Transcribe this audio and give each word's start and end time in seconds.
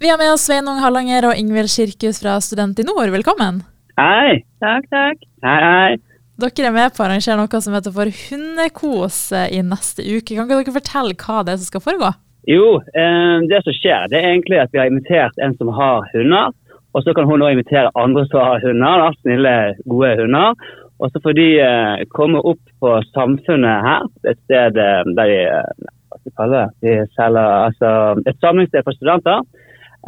Vi 0.00 0.08
har 0.08 0.16
med 0.18 0.30
oss 0.32 0.46
Sveinung 0.48 0.78
Hallanger 0.80 1.26
og 1.28 1.36
Ingvild 1.36 1.68
Kirkhus 1.68 2.22
fra 2.22 2.38
Student 2.40 2.78
i 2.80 2.84
Nord. 2.88 3.10
Velkommen. 3.12 3.58
Hei. 4.00 4.38
Takk, 4.64 4.86
takk. 4.88 5.26
Hei, 5.44 5.58
hei. 5.60 5.98
Dere 6.40 6.70
er 6.70 6.72
med 6.72 6.94
på 6.96 7.02
å 7.02 7.04
arrangere 7.04 7.36
noe 7.36 7.60
som 7.60 7.76
heter 7.76 7.92
for 7.92 8.08
hundekos 8.08 9.18
eh, 9.36 9.52
i 9.58 9.60
neste 9.60 10.00
uke. 10.00 10.38
Kan 10.38 10.48
ikke 10.48 10.62
dere 10.62 10.76
fortelle 10.78 11.18
hva 11.20 11.44
det 11.44 11.52
er 11.52 11.60
som 11.60 11.68
skal 11.68 11.84
foregå? 11.84 12.14
Jo, 12.48 12.80
eh, 12.96 13.44
det 13.52 13.60
som 13.66 13.76
skjer, 13.76 14.08
det 14.08 14.22
er 14.22 14.30
egentlig 14.30 14.62
at 14.64 14.72
vi 14.72 14.80
har 14.80 14.88
invitert 14.88 15.44
en 15.44 15.58
som 15.60 15.74
har 15.76 16.08
hunder. 16.14 16.56
Og 16.96 17.04
så 17.04 17.12
kan 17.12 17.28
hun 17.28 17.44
òg 17.44 17.58
invitere 17.58 17.92
andre 17.92 18.24
som 18.32 18.40
har 18.40 18.64
hunder, 18.64 19.04
da, 19.04 19.12
snille, 19.20 19.56
gode 19.84 20.16
hunder. 20.24 20.68
Og 20.96 21.12
så 21.12 21.20
får 21.20 21.36
de 21.42 21.48
eh, 21.60 22.08
komme 22.16 22.40
opp 22.40 22.62
på 22.80 22.96
Samfunnet 23.12 23.84
her, 23.84 24.08
et 24.32 24.40
sted 24.48 24.80
der 24.80 25.04
de, 25.12 25.40
hva 26.08 26.16
skal 26.16 26.32
jeg 26.32 26.40
kalle 26.40 26.64
det, 26.64 26.68
de 26.88 27.00
selger 27.20 27.56
altså, 27.68 27.98
et 28.24 28.40
samlingssted 28.40 28.88
for 28.88 28.96
studenter. 28.96 29.44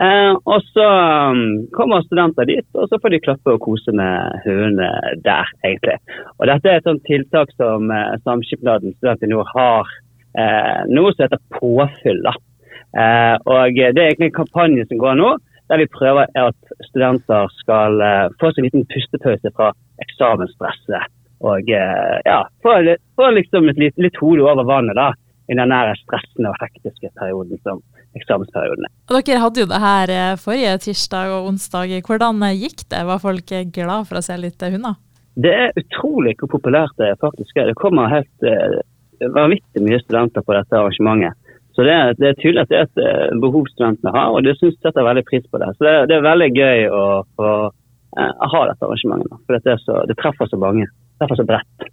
Eh, 0.00 0.34
og 0.48 0.62
så 0.72 0.84
um, 1.32 1.66
kommer 1.76 2.00
studenter 2.07 2.48
dit, 2.48 2.64
og 2.72 2.89
så 2.89 2.96
får 3.00 3.12
de 3.12 3.21
klappe 3.26 3.53
og 3.53 3.61
kose 3.61 3.93
med 3.93 4.40
hundene 4.46 4.89
der, 5.25 5.50
egentlig. 5.67 5.98
Og 6.39 6.48
dette 6.48 6.71
er 6.71 6.80
et 6.80 6.89
sånt 6.89 7.04
tiltak 7.08 7.53
som 7.58 7.93
eh, 7.93 8.17
Samskipnaden 8.25 8.96
Studenter 8.96 9.29
nå 9.29 9.44
har 9.50 9.93
eh, 10.39 10.81
noe 10.89 11.12
som 11.12 11.26
heter 11.26 11.43
påfyll. 11.58 12.25
Eh, 12.25 13.36
og 13.44 13.76
det 13.76 13.90
er 13.93 14.07
egentlig 14.08 14.31
en 14.31 14.39
kampanje 14.40 14.89
som 14.89 15.03
går 15.03 15.20
nå, 15.20 15.34
der 15.68 15.82
vi 15.82 15.93
prøver 15.93 16.29
at 16.40 16.75
studenter 16.89 17.53
skal 17.61 18.00
eh, 18.00 18.29
få 18.40 18.53
seg 18.53 18.62
en 18.62 18.70
liten 18.70 18.89
pustepause 18.93 19.53
fra 19.56 19.75
eksamensstresset. 20.04 21.12
Og 21.45 21.68
eh, 21.68 22.17
ja, 22.25 22.40
få, 22.64 22.79
få 23.18 23.29
liksom 23.36 23.68
litt, 23.76 24.00
litt 24.00 24.20
hode 24.25 24.48
over 24.48 24.64
vannet 24.64 24.96
da, 24.96 25.11
i 25.53 25.59
den 25.59 25.72
stressende 26.06 26.53
og 26.53 26.61
hektiske 26.64 27.12
perioden 27.18 27.61
som 27.61 27.84
eksamensperiodene. 28.18 28.90
Og 29.11 29.26
dere 29.26 29.43
hadde 29.43 29.62
jo 29.62 29.68
det 29.71 29.80
her 29.82 30.12
eh, 30.12 30.39
forrige 30.40 30.76
tirsdag 30.86 31.32
og 31.36 31.50
onsdag. 31.53 31.94
Hvordan 32.06 32.42
eh, 32.47 32.58
gikk 32.64 32.84
det? 32.92 33.03
Var 33.08 33.22
folk 33.22 33.53
eh, 33.53 33.69
glad 33.73 34.09
for 34.09 34.20
å 34.20 34.25
se 34.25 34.37
litt 34.41 34.62
hunder? 34.62 34.98
Det 35.42 35.53
er 35.53 35.78
utrolig 35.81 36.34
hvor 36.41 36.53
populært 36.59 36.97
det 37.00 37.14
faktisk 37.22 37.56
er. 37.56 37.70
Det 37.70 37.78
kommer 37.81 38.11
helt 38.12 38.45
uh, 38.45 38.83
vanvittig 39.33 39.81
mye 39.81 40.00
studenter 40.03 40.45
på 40.45 40.53
dette 40.53 40.77
arrangementet. 40.77 41.39
Så 41.72 41.87
det 41.89 41.95
er, 41.95 42.12
det 42.19 42.27
er 42.28 42.37
tydelig 42.37 42.67
at 42.67 42.69
det 42.69 42.77
er 42.77 42.91
et 43.31 43.41
behov 43.41 43.64
studentene 43.70 44.12
har, 44.12 44.34
og 44.37 44.44
de 44.44 44.53
syns 44.59 44.77
setter 44.84 45.06
veldig 45.06 45.22
pris 45.25 45.47
på 45.48 45.61
det. 45.62 45.70
Så 45.78 45.87
det, 45.87 45.94
det 46.11 46.19
er 46.19 46.27
veldig 46.27 46.50
gøy 46.53 46.84
å 46.92 47.06
å, 47.25 47.55
uh, 47.72 48.44
ha 48.53 48.62
dette 48.69 48.84
arrangementet. 48.84 49.41
For 49.47 49.56
det, 49.56 49.78
så, 49.87 50.03
det, 50.11 50.19
treffer 50.20 50.53
så 50.53 50.61
mange. 50.61 50.84
Det 50.84 51.25
treffer 51.25 51.41
så 51.41 51.48
bredt. 51.48 51.89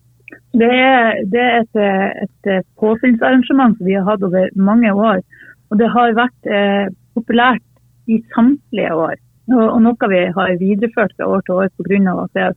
Det 0.59 0.67
er, 0.67 1.23
det 1.31 1.41
er 1.45 1.63
et, 1.63 2.47
et 2.57 2.67
påfyllsarrangement 2.81 3.77
som 3.77 3.87
vi 3.87 3.95
har 3.95 4.07
hatt 4.09 4.25
over 4.25 4.51
mange 4.57 4.91
år. 4.91 5.23
Og 5.69 5.81
det 5.81 5.89
har 5.93 6.15
vært 6.17 6.49
eh, 6.49 6.85
populært 7.17 7.65
i 8.09 8.19
samtlige 8.33 8.93
år. 8.95 9.17
Og, 9.49 9.65
og, 9.65 9.79
noe 9.85 10.09
vi 10.11 10.21
har 10.35 10.55
videreført 10.61 11.15
fra 11.17 11.27
år 11.29 11.43
til 11.45 11.61
år 11.63 11.73
pga. 11.77 12.15
at 12.23 12.37
det, 12.37 12.47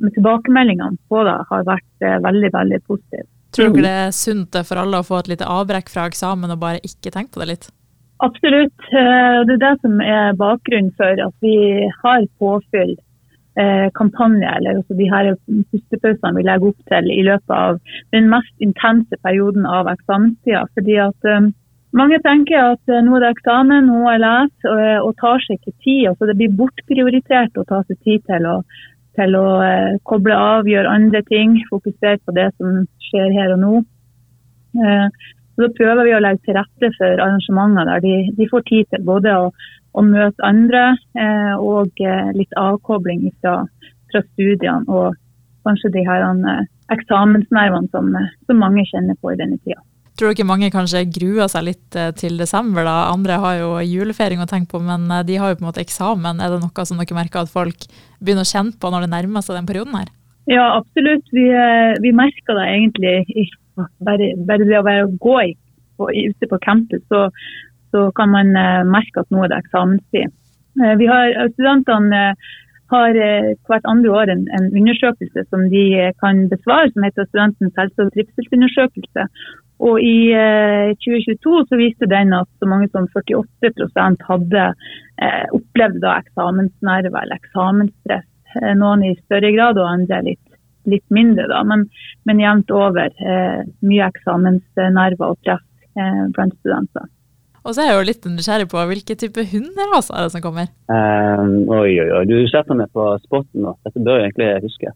med 0.00 0.14
tilbakemeldingene 0.16 0.98
på 1.10 1.24
det 1.26 1.36
har 1.50 1.66
vært 1.68 2.06
eh, 2.06 2.22
veldig 2.22 2.50
veldig 2.54 2.80
positivt. 2.86 3.28
Tror 3.50 3.74
dere 3.74 3.82
det 3.82 3.94
er 4.06 4.14
sunt 4.14 4.56
for 4.66 4.78
alle 4.78 5.00
å 5.00 5.06
få 5.06 5.20
et 5.20 5.32
lite 5.32 5.48
avbrekk 5.50 5.90
fra 5.90 6.06
eksamen 6.10 6.54
og 6.54 6.62
bare 6.62 6.82
ikke 6.86 7.10
tenke 7.10 7.34
på 7.34 7.42
det 7.42 7.50
litt? 7.50 7.70
Absolutt. 8.22 8.88
Eh, 8.92 9.38
det 9.48 9.56
er 9.56 9.62
det 9.64 9.76
som 9.82 10.00
er 10.04 10.36
bakgrunnen 10.38 10.92
for 10.98 11.22
at 11.26 11.36
vi 11.44 11.56
har 12.02 12.26
påfyll 12.38 12.94
eh, 13.60 13.88
kampanje, 13.96 14.48
eller 14.56 14.80
også 14.80 14.96
de 14.98 15.08
her 15.10 15.30
pustepausene 15.72 16.36
vi 16.36 16.46
legger 16.46 16.72
opp 16.72 16.92
til 16.92 17.10
i 17.14 17.24
løpet 17.26 17.56
av 17.56 17.80
den 18.14 18.28
mest 18.32 18.66
intense 18.66 19.20
perioden 19.24 19.66
av 19.66 19.90
eksamenstida. 19.92 20.66
Fordi 20.76 21.00
at 21.08 21.30
um, 21.32 21.50
mange 21.96 22.20
tenker 22.22 22.74
at 22.74 22.92
eh, 22.92 23.02
nå 23.02 23.16
er 23.16 23.24
det 23.24 23.32
eksamen, 23.34 23.88
nå 23.90 24.04
er 24.12 24.22
les, 24.22 24.52
og, 24.68 24.78
eh, 24.78 25.00
og 25.02 25.16
tar 25.22 25.42
seg 25.44 25.58
ikke 25.58 25.76
tid. 25.82 26.04
Altså 26.12 26.28
det 26.30 26.36
blir 26.38 26.54
bortprioritert 26.60 27.58
å 27.58 27.66
ta 27.68 27.82
seg 27.88 27.98
tid 28.06 28.24
til 28.30 28.46
å, 28.46 28.60
til 29.18 29.36
å 29.38 29.46
eh, 29.66 29.98
koble 30.06 30.36
av, 30.36 30.70
gjøre 30.70 30.94
andre 31.00 31.24
ting. 31.26 31.58
Fokusere 31.72 32.20
på 32.22 32.36
det 32.36 32.50
som 32.56 32.84
skjer 33.08 33.34
her 33.34 33.56
og 33.56 33.62
nå. 33.64 33.82
Eh, 34.78 35.26
så 35.50 35.66
Da 35.66 35.72
prøver 35.76 36.06
vi 36.06 36.14
å 36.14 36.22
legge 36.22 36.46
til 36.46 36.56
rette 36.56 36.92
for 36.94 37.20
arrangementer 37.26 37.88
der 37.90 38.06
de, 38.06 38.14
de 38.38 38.48
får 38.48 38.62
tid 38.70 38.86
til 38.94 39.02
både 39.04 39.34
å, 39.34 39.50
å 39.92 40.06
møte 40.06 40.46
andre 40.46 40.84
eh, 41.18 41.54
og 41.58 41.98
litt 42.38 42.54
avkobling 42.56 43.26
fra, 43.42 43.58
fra, 44.12 44.22
studiene. 44.30 44.86
Og 44.86 45.18
kanskje 45.66 45.90
de 45.98 46.06
her 46.06 46.24
eksamensnervene 46.94 47.90
som, 47.90 48.14
som 48.46 48.62
mange 48.62 48.86
kjenner 48.88 49.18
på 49.20 49.34
i 49.34 49.40
denne 49.42 49.58
tida. 49.60 49.82
Tror 50.20 50.34
dere 50.36 50.44
mange 50.44 50.68
kanskje 50.68 51.06
gruer 51.08 51.46
seg 51.48 51.62
litt 51.64 51.96
eh, 51.96 52.10
til 52.12 52.34
desember? 52.36 52.84
da? 52.84 53.08
Andre 53.08 53.38
har 53.40 53.54
jo 53.56 53.68
julefeiring 53.80 54.42
å 54.44 54.46
tenke 54.50 54.74
på, 54.74 54.80
men 54.84 55.06
eh, 55.08 55.22
de 55.24 55.38
har 55.40 55.48
jo 55.48 55.56
på 55.56 55.64
en 55.64 55.68
måte 55.70 55.80
eksamen. 55.80 56.42
Er 56.44 56.52
det 56.52 56.58
noe 56.60 56.84
som 56.84 56.98
dere 57.00 57.16
merker 57.16 57.40
at 57.40 57.52
folk 57.52 57.86
begynner 58.20 58.44
å 58.44 58.50
kjenne 58.50 58.76
på 58.76 58.90
når 58.92 59.06
det 59.06 59.14
nærmer 59.14 59.46
seg 59.46 59.56
den 59.56 59.70
perioden 59.70 59.96
her? 59.96 60.10
Ja, 60.52 60.66
absolutt. 60.74 61.24
Vi, 61.32 61.46
eh, 61.48 61.94
vi 62.04 62.12
merker 62.12 62.58
det 62.58 62.66
egentlig 62.66 63.46
bare, 64.04 64.28
bare 64.50 64.66
det 64.68 64.76
å 64.76 64.84
være 64.90 65.06
og 65.06 65.16
gå 65.24 65.38
ute 66.10 66.50
på 66.52 66.60
campus, 66.66 67.00
så, 67.08 67.22
så, 67.88 68.04
kan 68.16 68.28
man 68.34 68.52
merke 68.92 69.24
at 69.24 69.32
nå 69.32 69.46
er 69.46 69.54
det 69.54 69.62
eksamenstid. 69.62 70.36
Vi 71.00 71.08
har 71.08 71.32
Studentene 71.54 72.20
har 72.92 73.16
hvert 73.68 73.88
andre 73.88 74.12
år 74.20 74.32
en, 74.32 74.46
en, 74.56 74.68
undersøkelse 74.80 75.44
som 75.48 75.66
de 75.72 75.84
kan 76.20 76.44
besvare, 76.52 76.92
som 76.92 77.04
heter 77.08 77.28
Studentens 77.28 77.76
helse- 77.80 78.04
og 78.04 78.12
trivselsundersøkelse. 78.16 79.26
Og 79.80 80.00
i 80.04 80.32
eh, 80.36 80.92
2022 81.00 81.62
så 81.70 81.78
viste 81.80 82.08
den 82.10 82.34
at 82.36 82.48
så 82.60 82.68
mange 82.68 82.90
som 82.92 83.06
48 83.08 84.10
hadde 84.28 84.64
eh, 84.68 85.46
opplevd 85.56 86.04
eksamensnerver 86.04 87.22
eller 87.22 87.40
eksamensstress. 87.40 88.26
Eh, 88.58 88.74
noen 88.76 89.06
i 89.08 89.14
større 89.22 89.52
grad 89.54 89.80
og 89.80 89.88
andre 89.88 90.20
litt, 90.26 90.42
litt 90.90 91.06
mindre, 91.08 91.46
da. 91.48 91.62
Men, 91.64 91.86
men 92.28 92.42
jevnt 92.42 92.74
over 92.76 93.08
eh, 93.08 93.62
mye 93.86 94.10
eksamensnerver 94.10 95.32
og 95.32 95.40
press 95.46 95.64
eh, 95.96 96.26
blant 96.36 96.56
studenter. 96.60 97.08
Og 97.60 97.76
så 97.76 97.82
er 97.82 97.90
jeg 97.90 97.96
jo 97.98 98.08
litt 98.08 98.28
nysgjerrig 98.28 98.68
på 98.72 98.82
hvilken 98.88 99.18
type 99.20 99.42
hund 99.52 99.80
er 99.80 99.90
det 99.92 100.30
som 100.32 100.44
kommer? 100.44 100.70
Um, 100.88 101.68
oi, 101.68 101.92
oi, 102.00 102.08
oi. 102.16 102.22
Du 102.28 102.36
setter 102.48 102.76
meg 102.76 102.88
på 102.96 103.04
spotten 103.26 103.66
nå. 103.66 103.74
Dette 103.84 104.00
bør 104.00 104.16
jeg 104.16 104.30
egentlig 104.30 104.64
huske. 104.64 104.92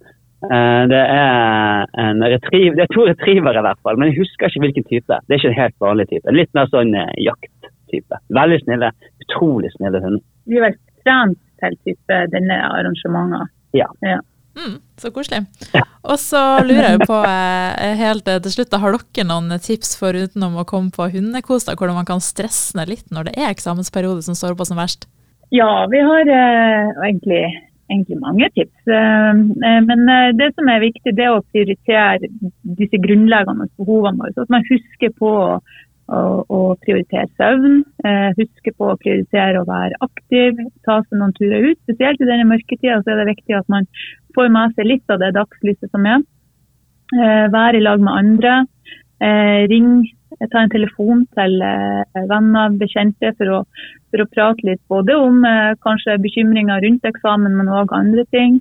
Eh, 0.50 0.82
det 0.91 1.00
er, 1.00 1.87
en 2.05 2.25
retriv, 2.25 2.75
det 2.77 2.87
er 2.87 2.93
to 2.93 3.06
retrievere 3.09 3.60
i 3.60 3.66
hvert 3.69 3.81
fall, 3.87 3.99
men 4.00 4.10
jeg 4.10 4.21
husker 4.22 4.50
ikke 4.50 4.65
hvilken 4.66 4.87
type. 4.91 5.21
Det 5.25 5.37
er 5.37 5.41
ikke 5.41 5.53
en 5.53 5.62
helt 5.62 5.78
vanlig 5.84 6.09
type. 6.12 6.37
Litt 6.37 6.53
mer 6.56 6.71
sånn 6.72 6.93
eh, 6.99 7.16
jakttype. 7.25 8.21
Veldig 8.41 8.60
snille. 8.65 8.93
Utrolig 9.27 9.72
snille 9.77 10.05
hunder. 10.05 10.22
De 10.44 10.60
er 10.60 10.69
vel 10.69 10.78
trent 11.05 11.41
til 11.62 11.81
type 11.88 12.21
denne 12.34 12.60
arrangementet. 12.69 13.53
Ja. 13.75 13.88
ja. 14.05 14.21
Mm, 14.55 14.77
så 15.00 15.10
koselig. 15.10 15.43
Og 16.06 16.19
så 16.22 16.41
lurer 16.62 16.93
jeg 16.93 17.09
på 17.09 17.19
eh, 17.26 17.97
helt 17.99 18.28
til 18.28 18.55
slutt, 18.55 18.76
har 18.78 18.94
dere 18.94 19.26
noen 19.26 19.59
tips 19.62 19.97
for 19.99 20.15
utenom 20.15 20.61
å 20.61 20.66
komme 20.69 20.94
på 20.94 21.09
hundekos, 21.16 21.66
hvordan 21.72 21.99
man 21.99 22.09
kan 22.09 22.22
stresse 22.22 22.78
ned 22.78 22.93
litt 22.93 23.11
når 23.15 23.31
det 23.31 23.37
er 23.41 23.50
eksamensperiode 23.50 24.22
som 24.26 24.38
står 24.38 24.55
på 24.59 24.69
som 24.69 24.78
verst? 24.78 25.09
Ja, 25.55 25.87
vi 25.91 26.00
har 26.03 26.31
eh, 26.31 26.93
egentlig 27.09 27.43
egentlig 27.90 28.18
mange 28.20 28.48
tips. 28.54 28.76
Eh, 28.86 29.30
eh, 29.68 29.80
men 29.88 30.08
eh, 30.08 30.32
det 30.38 30.50
som 30.54 30.68
er 30.70 30.84
viktig, 30.84 31.14
det 31.16 31.26
er 31.26 31.36
å 31.36 31.44
prioritere 31.52 32.30
disse 32.78 33.00
grunnleggende 33.02 33.68
behovene 33.80 34.20
våre. 34.22 34.34
At 34.44 34.52
man 34.52 34.66
husker 34.70 35.12
på 35.18 35.32
å, 36.04 36.60
prioritere 36.84 37.30
søvn. 37.40 37.78
Husker 38.36 38.74
på 38.76 38.90
å 38.92 38.96
prioritere 39.00 39.62
å 39.62 39.64
være 39.64 39.96
aktiv, 40.04 40.58
ta 40.84 40.98
seg 41.06 41.16
noen 41.16 41.32
turer 41.38 41.70
ut. 41.70 41.78
Spesielt 41.86 42.20
i 42.20 42.28
denne 42.28 42.44
mørketida 42.50 42.98
er 43.00 43.22
det 43.22 43.30
viktig 43.30 43.56
at 43.56 43.70
man 43.72 43.88
får 44.36 44.50
med 44.52 44.74
seg 44.76 44.90
litt 44.90 45.14
av 45.14 45.22
det 45.22 45.32
dagslyset 45.38 45.88
som 45.88 46.04
er. 46.10 46.20
Være 47.54 47.80
i 47.80 47.86
lag 47.86 48.04
med 48.04 48.20
andre. 48.20 48.58
Ring 49.72 50.04
ta 50.50 50.62
en 50.62 50.72
telefon 50.72 51.24
til 51.36 51.62
eh, 51.64 52.22
venner, 52.30 52.74
bekjente, 52.80 53.32
for 53.38 53.52
å, 53.56 53.60
for 54.10 54.24
å, 54.24 54.28
prate 54.32 54.66
litt 54.68 54.82
både 54.90 55.16
om 55.18 55.44
eh, 55.48 55.75
kanskje 55.84 56.19
bekymringer 56.22 56.82
rundt 56.84 57.08
eksamen, 57.08 57.56
men 57.58 57.72
òg 57.72 57.94
andre 57.96 58.26
ting. 58.34 58.60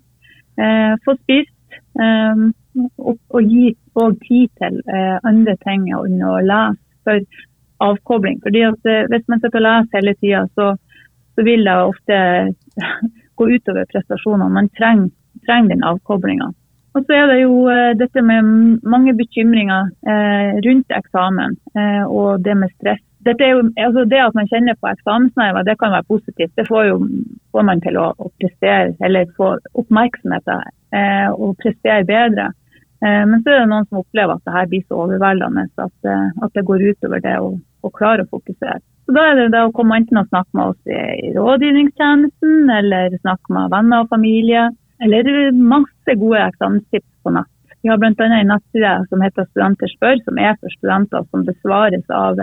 Eh, 0.58 0.94
få 1.06 1.18
spist. 1.22 1.52
Og 1.94 3.50
gi 3.50 3.68
òg 4.02 4.16
tid 4.26 4.50
til 4.58 4.80
andre 5.30 5.54
ting 5.62 5.84
enn 5.94 6.24
å 6.26 6.40
lese 6.42 6.80
for 7.06 7.22
avkobling. 7.86 8.40
Fordi 8.42 8.64
at 8.66 8.90
Hvis 9.12 9.28
man 9.30 9.42
sitter 9.42 9.60
og 9.60 9.66
leser 9.68 10.00
hele 10.00 10.14
tida, 10.18 10.42
så, 10.58 10.72
så, 11.36 11.46
vil 11.46 11.66
det 11.70 11.76
ofte 11.78 12.18
gå 13.38 13.50
utover 13.56 13.86
prestasjonene. 13.94 14.50
Man 14.58 14.72
trenger, 14.78 15.12
trenger 15.46 15.76
den 15.76 15.86
avkoblinga. 15.86 16.50
Og 16.94 17.02
så 17.06 17.16
er 17.18 17.32
det 17.32 17.40
jo 17.42 17.54
uh, 17.66 17.94
dette 17.98 18.22
med 18.22 18.50
mange 18.86 19.16
bekymringer 19.18 19.90
eh, 20.06 20.60
rundt 20.66 20.94
eksamen 20.94 21.58
eh, 21.74 22.04
og 22.06 22.44
det 22.46 22.54
med 22.60 22.70
stress. 22.78 23.02
Jo, 23.24 23.62
altså 23.80 24.04
det 24.12 24.20
at 24.20 24.36
man 24.36 24.50
kjenner 24.52 24.76
på 24.78 24.90
eksamensnerver, 24.92 25.64
det 25.64 25.78
kan 25.80 25.94
være 25.96 26.10
positivt. 26.12 26.52
Det 26.60 26.66
får, 26.68 26.90
jo, 26.90 26.98
får 27.56 27.64
man 27.70 27.80
til 27.82 27.96
å, 27.98 28.10
å, 28.20 28.28
prestere, 28.36 28.92
eller 29.00 29.32
få 29.38 29.54
oppmerksomhet 29.80 30.52
og 31.40 31.54
prestere 31.64 32.04
bedre. 32.04 32.50
men 33.00 33.38
så 33.40 33.54
er 33.54 33.62
det 33.62 33.70
noen 33.72 33.88
som 33.88 34.02
opplever 34.02 34.36
at 34.36 34.44
det 34.44 34.58
her 34.58 34.68
blir 34.74 34.84
så 34.90 35.00
overveldende 35.06 35.64
at, 35.86 36.12
at 36.44 36.60
det 36.60 36.66
går 36.68 36.84
utover 36.84 37.24
det 37.24 37.38
å, 37.40 37.54
å 37.56 37.94
klare 37.96 38.28
å 38.28 38.32
fokusere. 38.36 38.84
Så 39.08 39.16
Da 39.16 39.24
er 39.30 39.40
det 39.40 39.50
det 39.56 39.64
å 39.70 39.74
komme 39.80 40.02
enten 40.02 40.20
og 40.20 40.28
snakke 40.28 40.60
med 40.60 40.74
oss 40.74 40.92
i 40.92 41.32
rådgivningstjenesten, 41.40 42.76
eller 42.76 43.16
snakke 43.24 43.56
med 43.56 43.72
venner 43.72 44.04
og 44.04 44.12
familie, 44.12 44.68
eller 45.04 45.52
masse 45.52 46.16
gode 46.20 46.40
eksamenstips 46.48 47.12
på 47.24 47.34
nett. 47.36 47.50
Vi 47.84 47.92
har 47.92 48.00
bl.a. 48.00 48.14
en 48.16 48.48
nettside 48.48 48.94
som 49.10 49.24
heter 49.24 49.48
Studenter 49.50 49.92
spør, 49.92 50.20
som 50.24 50.40
er 50.40 50.56
for 50.62 50.72
studenter, 50.78 51.26
som 51.32 51.44
besvares 51.44 52.14
av, 52.16 52.40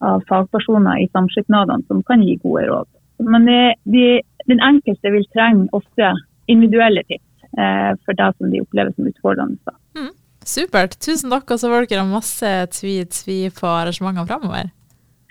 av 0.00 0.24
fagpersoner 0.30 1.02
i 1.02 1.10
samskipnadene 1.12 1.84
som 1.90 2.00
kan 2.08 2.24
gi 2.24 2.38
gode 2.40 2.64
råd. 2.70 2.88
Men 3.28 3.44
de, 3.46 3.58
de, 3.92 4.06
den 4.48 4.62
enkelte 4.64 5.12
vil 5.12 5.28
trenge 5.36 5.68
ofte 5.76 6.14
individuelle 6.50 7.04
tips 7.04 7.58
eh, 7.58 7.92
for 8.06 8.16
det 8.18 8.30
som 8.38 8.50
de 8.50 8.62
opplever 8.64 8.96
som 8.96 9.08
utfordrende. 9.12 9.76
Mm, 9.98 10.12
supert. 10.40 10.96
Tusen 11.04 11.32
takk, 11.34 11.52
og 11.52 11.60
så 11.60 11.70
får 11.70 11.90
dere 11.90 12.08
masse 12.08 12.52
tvi-tvi 12.78 13.42
på 13.58 13.68
arrangementene 13.68 14.28
framover. 14.30 14.72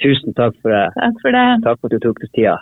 Tusen 0.02 0.38
takk 0.38 0.54
for 0.62 0.74
det. 0.74 0.86
Takk 0.98 1.18
for 1.26 1.38
det. 1.38 1.48
Takk 1.66 1.82
for 1.82 1.90
at 1.90 1.98
du 1.98 2.06
tok 2.06 2.22
deg 2.24 2.38
tida. 2.38 2.60